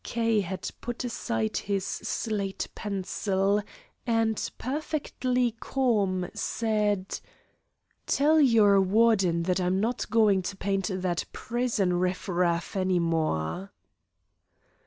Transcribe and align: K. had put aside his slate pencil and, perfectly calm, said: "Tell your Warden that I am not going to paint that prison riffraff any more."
K. 0.03 0.41
had 0.41 0.71
put 0.81 1.03
aside 1.03 1.57
his 1.57 1.85
slate 1.85 2.67
pencil 2.73 3.61
and, 4.07 4.49
perfectly 4.57 5.51
calm, 5.59 6.27
said: 6.33 7.19
"Tell 8.07 8.41
your 8.41 8.81
Warden 8.81 9.43
that 9.43 9.61
I 9.61 9.67
am 9.67 9.79
not 9.79 10.09
going 10.09 10.41
to 10.41 10.57
paint 10.57 10.89
that 10.91 11.25
prison 11.31 11.99
riffraff 11.99 12.75
any 12.75 12.97
more." 12.97 13.69